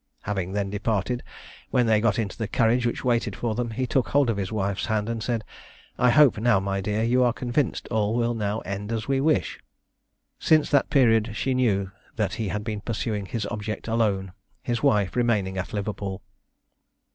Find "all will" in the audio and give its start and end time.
7.89-8.33